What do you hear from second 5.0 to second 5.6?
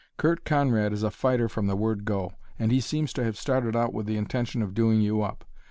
up.